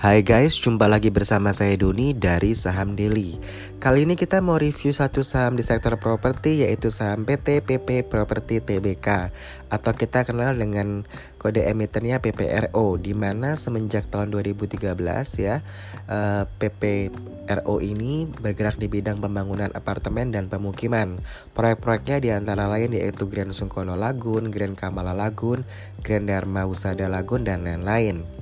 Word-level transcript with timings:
Hai 0.00 0.24
guys, 0.24 0.56
jumpa 0.56 0.88
lagi 0.88 1.12
bersama 1.12 1.52
saya 1.52 1.76
Doni 1.76 2.16
dari 2.16 2.56
Saham 2.56 2.96
Daily. 2.96 3.36
Kali 3.84 4.08
ini 4.08 4.16
kita 4.16 4.40
mau 4.40 4.56
review 4.56 4.96
satu 4.96 5.20
saham 5.20 5.60
di 5.60 5.60
sektor 5.60 6.00
properti 6.00 6.64
yaitu 6.64 6.88
saham 6.88 7.28
PT 7.28 7.60
PP 7.60 8.08
Property 8.08 8.64
Tbk 8.64 9.28
atau 9.68 9.92
kita 9.92 10.24
kenal 10.24 10.56
dengan 10.56 11.04
kode 11.36 11.68
emitennya 11.68 12.16
PPRO 12.16 12.96
di 12.96 13.12
mana 13.12 13.60
semenjak 13.60 14.08
tahun 14.08 14.32
2013 14.32 14.88
ya 15.36 15.60
eh, 16.08 16.44
PPRO 16.48 17.84
ini 17.84 18.24
bergerak 18.24 18.80
di 18.80 18.88
bidang 18.88 19.20
pembangunan 19.20 19.68
apartemen 19.76 20.32
dan 20.32 20.48
pemukiman. 20.48 21.20
Proyek-proyeknya 21.52 22.16
di 22.24 22.32
antara 22.32 22.72
lain 22.72 22.96
yaitu 22.96 23.28
Grand 23.28 23.52
Sungkono 23.52 24.00
Lagun, 24.00 24.48
Grand 24.48 24.80
Kamala 24.80 25.12
Lagun, 25.12 25.68
Grand 26.00 26.24
Dharma 26.24 26.64
Usada 26.64 27.04
Lagun 27.04 27.44
dan 27.44 27.68
lain-lain. 27.68 28.39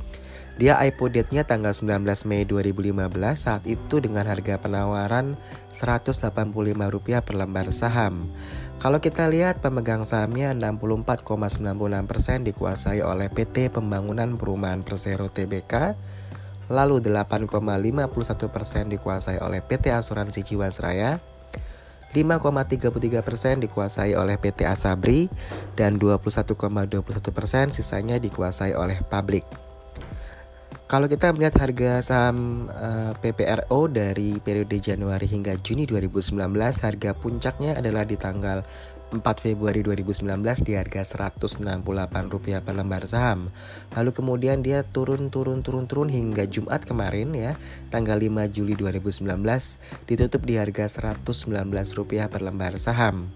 Dia 0.58 0.74
IPO 0.74 1.14
date-nya 1.14 1.46
tanggal 1.46 1.70
19 1.70 2.02
Mei 2.26 2.42
2015 2.42 2.98
saat 3.38 3.62
itu 3.70 4.02
dengan 4.02 4.26
harga 4.26 4.58
penawaran 4.58 5.38
Rp185 5.70 7.22
per 7.22 7.34
lembar 7.38 7.70
saham. 7.70 8.26
Kalau 8.82 8.98
kita 8.98 9.30
lihat 9.30 9.62
pemegang 9.62 10.02
sahamnya 10.02 10.50
64,96% 10.58 11.62
dikuasai 12.50 13.06
oleh 13.06 13.30
PT 13.30 13.70
Pembangunan 13.70 14.34
Perumahan 14.34 14.82
Persero 14.82 15.30
Tbk, 15.30 15.94
lalu 16.74 17.06
8,51% 17.06 18.10
dikuasai 18.90 19.38
oleh 19.38 19.62
PT 19.62 19.94
Asuransi 19.94 20.42
Jiwasraya, 20.42 21.22
5,33% 22.10 23.62
dikuasai 23.62 24.18
oleh 24.18 24.34
PT 24.42 24.66
Asabri, 24.66 25.30
dan 25.78 26.02
21,21% 26.02 26.98
sisanya 27.70 28.18
dikuasai 28.18 28.74
oleh 28.74 28.98
publik. 29.06 29.46
Kalau 30.88 31.04
kita 31.04 31.36
melihat 31.36 31.52
harga 31.60 32.00
saham 32.00 32.64
uh, 32.72 33.12
eh, 33.12 33.20
PPRO 33.20 33.92
dari 33.92 34.40
periode 34.40 34.80
Januari 34.80 35.28
hingga 35.28 35.52
Juni 35.60 35.84
2019, 35.84 36.32
harga 36.80 37.12
puncaknya 37.12 37.76
adalah 37.76 38.08
di 38.08 38.16
tanggal 38.16 38.64
4 39.12 39.20
Februari 39.20 39.84
2019 39.84 40.24
di 40.64 40.80
harga 40.80 41.04
Rp168 41.04 42.64
per 42.64 42.72
lembar 42.72 43.04
saham. 43.04 43.52
Lalu 44.00 44.16
kemudian 44.16 44.64
dia 44.64 44.80
turun 44.80 45.28
turun 45.28 45.60
turun 45.60 45.84
turun 45.84 46.08
hingga 46.08 46.48
Jumat 46.48 46.88
kemarin 46.88 47.36
ya, 47.36 47.52
tanggal 47.92 48.16
5 48.16 48.48
Juli 48.48 48.72
2019 48.72 49.28
ditutup 50.08 50.40
di 50.40 50.56
harga 50.56 50.88
Rp119 50.88 52.32
per 52.32 52.40
lembar 52.40 52.80
saham. 52.80 53.28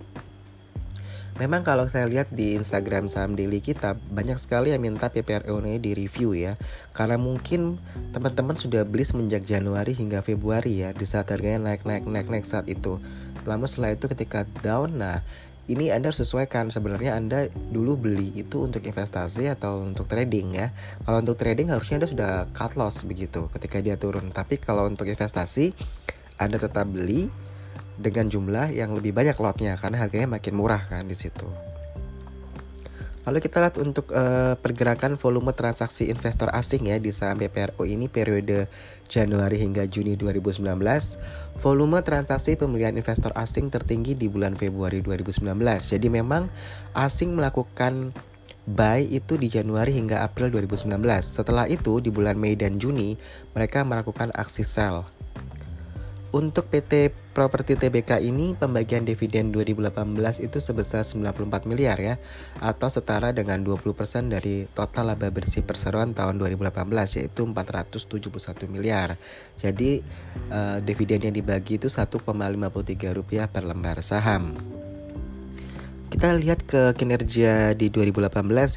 Memang 1.40 1.64
kalau 1.64 1.88
saya 1.88 2.04
lihat 2.04 2.28
di 2.28 2.60
Instagram 2.60 3.08
saham 3.08 3.32
daily 3.32 3.64
kita 3.64 3.96
banyak 4.12 4.36
sekali 4.36 4.68
yang 4.68 4.84
minta 4.84 5.08
PPRO 5.08 5.64
ini 5.64 5.80
di 5.80 5.96
review 5.96 6.36
ya 6.36 6.60
Karena 6.92 7.16
mungkin 7.16 7.80
teman-teman 8.12 8.52
sudah 8.52 8.84
beli 8.84 9.08
semenjak 9.08 9.48
Januari 9.48 9.96
hingga 9.96 10.20
Februari 10.20 10.84
ya 10.84 10.92
Di 10.92 11.08
saat 11.08 11.32
harganya 11.32 11.72
naik 11.72 11.88
naik 11.88 12.04
naik 12.04 12.28
naik 12.28 12.44
saat 12.44 12.68
itu 12.68 13.00
Lalu 13.48 13.64
setelah 13.64 13.96
itu 13.96 14.06
ketika 14.12 14.44
down 14.60 15.00
nah 15.00 15.24
ini 15.70 15.94
Anda 15.94 16.10
sesuaikan 16.10 16.74
sebenarnya 16.74 17.14
Anda 17.14 17.46
dulu 17.48 17.94
beli 17.94 18.34
itu 18.34 18.66
untuk 18.66 18.82
investasi 18.82 19.46
atau 19.46 19.78
untuk 19.86 20.10
trading 20.10 20.58
ya. 20.58 20.74
Kalau 21.06 21.22
untuk 21.22 21.38
trading 21.38 21.70
harusnya 21.70 22.02
Anda 22.02 22.10
sudah 22.10 22.32
cut 22.50 22.74
loss 22.74 23.06
begitu 23.06 23.46
ketika 23.54 23.78
dia 23.78 23.94
turun. 23.94 24.34
Tapi 24.34 24.58
kalau 24.58 24.90
untuk 24.90 25.06
investasi 25.06 25.70
Anda 26.34 26.58
tetap 26.58 26.90
beli 26.90 27.30
dengan 28.00 28.28
jumlah 28.28 28.72
yang 28.72 28.96
lebih 28.96 29.12
banyak 29.12 29.36
lotnya 29.36 29.76
karena 29.76 30.00
harganya 30.00 30.38
makin 30.38 30.54
murah 30.56 30.84
kan 30.88 31.04
di 31.04 31.16
situ. 31.16 31.48
Lalu 33.22 33.38
kita 33.38 33.62
lihat 33.62 33.78
untuk 33.78 34.10
uh, 34.10 34.58
pergerakan 34.58 35.14
volume 35.14 35.54
transaksi 35.54 36.10
investor 36.10 36.50
asing 36.50 36.90
ya 36.90 36.98
di 36.98 37.14
saham 37.14 37.38
BPRO 37.38 37.86
ini 37.86 38.10
periode 38.10 38.66
Januari 39.06 39.62
hingga 39.62 39.86
Juni 39.86 40.18
2019. 40.18 40.66
Volume 41.62 42.02
transaksi 42.02 42.58
pembelian 42.58 42.98
investor 42.98 43.30
asing 43.38 43.70
tertinggi 43.70 44.18
di 44.18 44.26
bulan 44.26 44.58
Februari 44.58 44.98
2019. 44.98 45.54
Jadi 45.86 46.08
memang 46.10 46.50
asing 46.98 47.38
melakukan 47.38 48.10
buy 48.66 49.06
itu 49.06 49.38
di 49.38 49.46
Januari 49.46 49.94
hingga 49.94 50.26
April 50.26 50.50
2019. 50.50 50.90
Setelah 51.22 51.70
itu 51.70 52.02
di 52.02 52.10
bulan 52.10 52.34
Mei 52.34 52.58
dan 52.58 52.82
Juni 52.82 53.14
mereka 53.54 53.86
melakukan 53.86 54.34
aksi 54.34 54.66
sell 54.66 55.06
untuk 56.32 56.68
PT 56.72 57.12
Properti 57.32 57.80
TBK 57.80 58.20
ini 58.20 58.52
pembagian 58.52 59.08
dividen 59.08 59.56
2018 59.56 59.96
itu 60.44 60.60
sebesar 60.60 61.00
94 61.00 61.64
miliar 61.64 61.96
ya 61.96 62.20
atau 62.60 62.92
setara 62.92 63.32
dengan 63.32 63.64
20% 63.64 63.88
dari 64.28 64.68
total 64.68 65.16
laba 65.16 65.32
bersih 65.32 65.64
perseroan 65.64 66.12
tahun 66.12 66.36
2018 66.36 67.24
yaitu 67.24 67.48
471 67.48 68.68
miliar. 68.68 69.16
Jadi 69.56 70.04
uh, 70.52 70.84
dividen 70.84 71.24
yang 71.24 71.32
dibagi 71.32 71.80
itu 71.80 71.88
1,53 71.88 72.20
rupiah 73.16 73.48
per 73.48 73.64
lembar 73.64 74.04
saham. 74.04 74.52
Kita 76.12 76.28
lihat 76.36 76.68
ke 76.68 76.92
kinerja 76.92 77.72
di 77.72 77.88
2018 77.88 78.28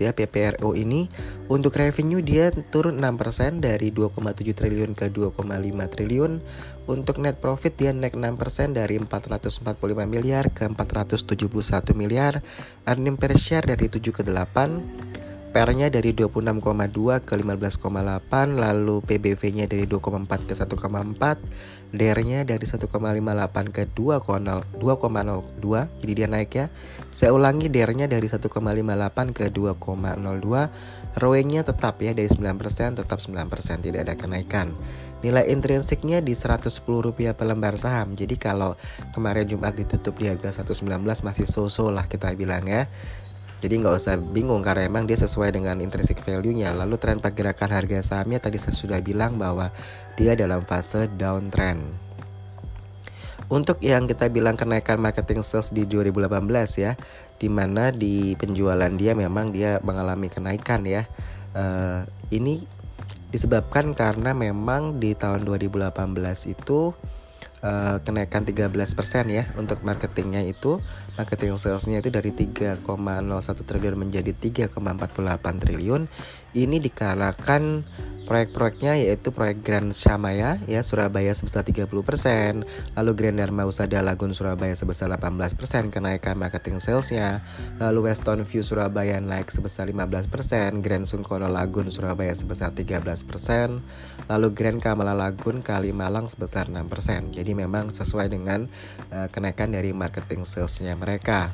ya 0.08 0.16
PPRO 0.16 0.72
ini 0.72 1.12
untuk 1.52 1.76
revenue 1.76 2.24
dia 2.24 2.48
turun 2.72 3.04
6% 3.04 3.60
dari 3.60 3.92
2,7 3.92 4.56
triliun 4.56 4.96
ke 4.96 5.12
2,5 5.12 5.44
triliun. 5.92 6.40
Untuk 6.88 7.20
net 7.20 7.44
profit 7.44 7.76
dia 7.76 7.92
naik 7.92 8.16
6% 8.16 8.80
dari 8.80 8.96
445 9.04 9.68
miliar 10.08 10.48
ke 10.48 10.64
471 10.64 11.92
miliar. 11.92 12.40
Earning 12.88 13.20
per 13.20 13.36
share 13.36 13.68
dari 13.68 13.92
7 13.92 14.00
ke 14.16 14.24
8 14.24 15.15
PR-nya 15.56 15.88
dari 15.88 16.12
26,2 16.12 17.24
ke 17.24 17.40
15,8, 17.40 18.60
lalu 18.60 19.00
PBV-nya 19.08 19.72
dari 19.72 19.88
2,4 19.88 20.44
ke 20.44 20.52
1,4, 20.52 21.96
DR-nya 21.96 22.44
dari 22.44 22.68
1,58 22.68 22.92
ke 23.72 23.88
2,02, 23.88 25.88
jadi 26.04 26.12
dia 26.12 26.28
naik 26.28 26.52
ya. 26.52 26.68
Saya 27.08 27.32
ulangi 27.32 27.72
DR-nya 27.72 28.12
dari 28.12 28.28
1,58 28.28 28.52
ke 29.32 29.48
2,02, 29.48 31.24
ROE-nya 31.24 31.64
tetap 31.64 32.04
ya 32.04 32.12
dari 32.12 32.28
9%, 32.28 33.00
tetap 33.00 33.24
9%, 33.24 33.80
tidak 33.80 34.12
ada 34.12 34.20
kenaikan. 34.20 34.76
Nilai 35.24 35.48
intrinsiknya 35.56 36.20
di 36.20 36.36
110 36.36 36.68
rupiah 37.00 37.32
per 37.32 37.48
lembar 37.48 37.80
saham. 37.80 38.20
Jadi 38.20 38.36
kalau 38.36 38.76
kemarin 39.16 39.48
Jumat 39.48 39.80
ditutup 39.80 40.20
di 40.20 40.28
harga 40.28 40.52
119 40.52 41.00
masih 41.24 41.48
so-so 41.48 41.96
lah 41.96 42.12
kita 42.12 42.36
bilang 42.36 42.68
ya. 42.68 42.92
Jadi 43.66 43.82
nggak 43.82 43.98
usah 43.98 44.22
bingung 44.22 44.62
karena 44.62 44.86
emang 44.86 45.10
dia 45.10 45.18
sesuai 45.18 45.58
dengan 45.58 45.82
intrinsic 45.82 46.22
value-nya. 46.22 46.70
Lalu 46.78 47.02
tren 47.02 47.18
pergerakan 47.18 47.74
harga 47.74 48.06
sahamnya 48.06 48.38
tadi 48.38 48.62
saya 48.62 48.78
sudah 48.78 49.02
bilang 49.02 49.42
bahwa 49.42 49.74
dia 50.14 50.38
dalam 50.38 50.62
fase 50.70 51.10
downtrend. 51.18 51.82
Untuk 53.50 53.82
yang 53.82 54.06
kita 54.06 54.30
bilang 54.30 54.54
kenaikan 54.54 55.02
marketing 55.02 55.42
sales 55.42 55.74
di 55.74 55.90
2018 55.90 56.30
ya, 56.78 56.94
di 57.42 57.50
mana 57.50 57.90
di 57.90 58.38
penjualan 58.38 58.94
dia 58.94 59.18
memang 59.18 59.50
dia 59.50 59.82
mengalami 59.82 60.30
kenaikan 60.30 60.86
ya. 60.86 61.10
Uh, 61.58 62.06
ini 62.30 62.62
disebabkan 63.34 63.98
karena 63.98 64.38
memang 64.38 65.02
di 65.02 65.18
tahun 65.18 65.42
2018 65.42 65.90
itu 66.54 66.94
uh, 67.66 67.98
kenaikan 68.06 68.46
13% 68.46 68.86
ya 69.34 69.50
untuk 69.58 69.82
marketingnya 69.82 70.46
itu. 70.46 70.78
Marketing 71.18 71.58
salesnya 71.58 72.00
itu 72.06 72.14
dari 72.14 72.30
3,01 72.30 72.86
triliun 73.66 73.98
menjadi 73.98 74.32
3,48 74.70 75.64
triliun. 75.66 76.06
Ini 76.54 76.78
dikarenakan 76.78 77.64
Proyek-proyeknya 78.26 78.98
yaitu 78.98 79.30
proyek 79.30 79.62
Grand 79.62 79.94
Shamaya 79.94 80.58
ya 80.66 80.82
Surabaya 80.82 81.30
sebesar 81.30 81.62
30%, 81.62 81.88
lalu 82.98 83.12
Grand 83.14 83.38
Dharma 83.38 83.70
Usada 83.70 84.02
Lagun 84.02 84.34
Surabaya 84.34 84.74
sebesar 84.74 85.14
18% 85.14 85.54
kenaikan 85.94 86.34
marketing 86.34 86.82
salesnya, 86.82 87.46
lalu 87.78 88.10
Weston 88.10 88.42
View 88.50 88.66
Surabaya 88.66 89.22
naik 89.22 89.54
sebesar 89.54 89.86
15%, 89.94 90.82
Grand 90.82 91.06
Sungkono 91.06 91.46
Lagun 91.46 91.94
Surabaya 91.94 92.34
sebesar 92.34 92.74
13%, 92.74 93.22
lalu 94.26 94.48
Grand 94.58 94.82
Kamala 94.82 95.14
Lagun 95.14 95.62
Kalimalang 95.62 96.26
sebesar 96.26 96.66
6%. 96.66 97.30
Jadi 97.30 97.52
memang 97.54 97.94
sesuai 97.94 98.34
dengan 98.34 98.66
uh, 99.14 99.30
kenaikan 99.30 99.70
dari 99.70 99.94
marketing 99.94 100.50
salesnya 100.50 100.98
mereka 100.98 101.54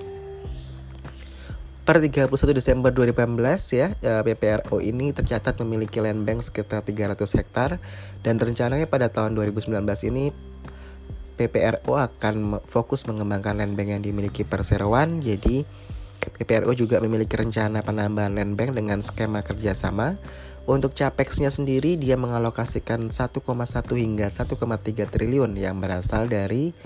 per 1.82 1.98
31 1.98 2.30
Desember 2.54 2.94
2018 2.94 3.42
ya 3.74 3.88
PPRO 3.98 4.86
ini 4.86 5.10
tercatat 5.18 5.58
memiliki 5.66 5.98
land 5.98 6.22
bank 6.30 6.46
sekitar 6.46 6.86
300 6.86 7.18
hektar 7.18 7.82
dan 8.22 8.38
rencananya 8.38 8.86
pada 8.86 9.10
tahun 9.10 9.34
2019 9.34 9.82
ini 10.14 10.30
PPRO 11.42 11.98
akan 11.98 12.62
fokus 12.70 13.10
mengembangkan 13.10 13.58
land 13.58 13.74
bank 13.74 13.98
yang 13.98 14.04
dimiliki 14.06 14.46
perseroan 14.46 15.26
jadi 15.26 15.66
PPRO 16.22 16.70
juga 16.78 17.02
memiliki 17.02 17.34
rencana 17.34 17.82
penambahan 17.82 18.38
land 18.38 18.54
bank 18.54 18.78
dengan 18.78 19.02
skema 19.02 19.42
kerjasama 19.42 20.22
untuk 20.70 20.94
capexnya 20.94 21.50
sendiri 21.50 21.98
dia 21.98 22.14
mengalokasikan 22.14 23.10
1,1 23.10 23.42
hingga 23.98 24.30
1,3 24.30 24.54
triliun 25.10 25.58
yang 25.58 25.82
berasal 25.82 26.30
dari 26.30 26.78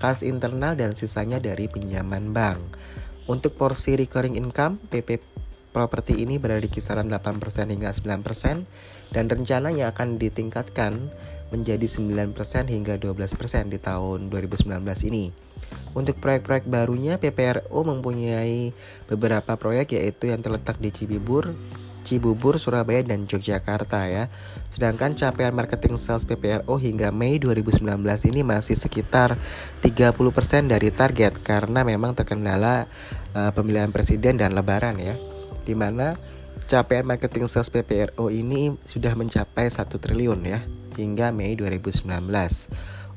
kas 0.00 0.24
internal 0.24 0.72
dan 0.78 0.94
sisanya 0.94 1.36
dari 1.42 1.68
pinjaman 1.68 2.32
bank. 2.32 2.62
Untuk 3.28 3.60
porsi 3.60 3.92
recurring 3.92 4.40
income, 4.40 4.80
PP 4.88 5.20
properti 5.68 6.16
ini 6.16 6.40
berada 6.40 6.64
di 6.64 6.72
kisaran 6.72 7.12
8% 7.12 7.68
hingga 7.68 7.92
9% 7.92 8.64
dan 9.12 9.24
rencananya 9.28 9.92
akan 9.92 10.16
ditingkatkan 10.16 11.12
menjadi 11.52 11.84
9% 11.84 12.32
hingga 12.72 12.96
12% 12.96 13.68
di 13.68 13.78
tahun 13.78 14.32
2019 14.32 14.64
ini. 15.12 15.28
Untuk 15.92 16.20
proyek-proyek 16.24 16.68
barunya, 16.68 17.20
PPRO 17.20 17.84
mempunyai 17.84 18.72
beberapa 19.12 19.60
proyek 19.60 19.96
yaitu 20.00 20.32
yang 20.32 20.40
terletak 20.40 20.80
di 20.80 20.88
Cibubur, 20.88 21.52
Cibubur, 22.08 22.56
Surabaya, 22.56 23.04
dan 23.04 23.28
Yogyakarta 23.28 24.08
ya. 24.08 24.32
Sedangkan 24.72 25.12
capaian 25.12 25.52
marketing 25.52 26.00
sales 26.00 26.24
PPRO 26.24 26.80
hingga 26.80 27.12
Mei 27.12 27.36
2019 27.36 27.84
ini 28.32 28.40
masih 28.40 28.80
sekitar 28.80 29.36
30% 29.84 30.72
dari 30.72 30.88
target 30.88 31.36
karena 31.44 31.84
memang 31.84 32.16
terkendala 32.16 32.88
uh, 33.36 33.52
pemilihan 33.52 33.92
presiden 33.92 34.40
dan 34.40 34.56
lebaran 34.56 34.96
ya. 34.96 35.20
Di 35.68 35.76
mana 35.76 36.16
capaian 36.64 37.04
marketing 37.04 37.44
sales 37.44 37.68
PPRO 37.68 38.32
ini 38.32 38.72
sudah 38.88 39.12
mencapai 39.12 39.68
1 39.68 39.84
triliun 39.92 40.40
ya 40.48 40.64
hingga 40.96 41.28
Mei 41.36 41.52
2019. 41.52 42.08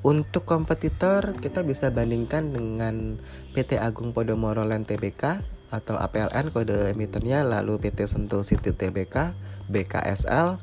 Untuk 0.02 0.50
kompetitor 0.50 1.38
kita 1.38 1.62
bisa 1.62 1.94
bandingkan 1.94 2.50
dengan 2.50 3.22
PT 3.54 3.78
Agung 3.78 4.18
Podomoro 4.18 4.66
Land 4.66 4.90
Tbk 4.90 5.46
atau 5.72 5.96
APLN 5.98 6.52
kode 6.52 6.92
emiternya 6.92 7.48
lalu 7.48 7.80
PT 7.80 8.06
Sentul 8.06 8.44
City 8.44 8.76
Tbk, 8.76 9.34
BKSL 9.72 10.60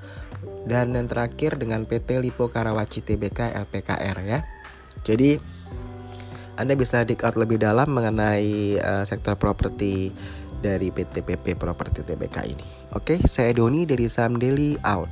dan 0.69 0.93
yang 0.93 1.09
terakhir 1.09 1.57
dengan 1.57 1.89
PT 1.89 2.21
Lipo 2.21 2.53
Karawaci 2.53 3.01
Tbk 3.01 3.57
LPKR 3.57 4.17
ya. 4.23 4.45
Jadi 5.03 5.41
Anda 6.61 6.75
bisa 6.75 7.07
dig 7.07 7.23
out 7.23 7.39
lebih 7.39 7.63
dalam 7.63 7.89
mengenai 7.89 8.77
uh, 8.83 9.05
sektor 9.07 9.39
properti 9.39 10.11
dari 10.59 10.91
PT 10.91 11.23
PP 11.23 11.55
Properti 11.55 12.03
Tbk 12.03 12.37
ini. 12.51 12.67
Oke, 12.99 13.23
saya 13.25 13.55
Doni 13.55 13.87
dari 13.87 14.11
Sam 14.11 14.37
Daily 14.37 14.75
out. 14.83 15.11